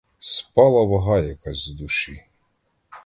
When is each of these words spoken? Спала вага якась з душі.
Спала 0.19 0.83
вага 0.83 1.19
якась 1.19 1.67
з 1.67 1.71
душі. 1.71 2.23